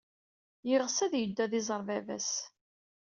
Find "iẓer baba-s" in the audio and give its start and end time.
1.59-2.31